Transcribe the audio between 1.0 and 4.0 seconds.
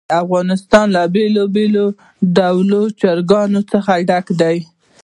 بېلابېلو ډولو چرګانو څخه